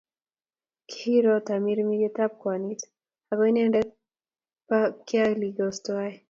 [0.89, 2.81] kihiro tamirmiryet ab kwanit
[3.31, 3.89] ako inendet
[4.67, 6.13] be king'ololdos tuai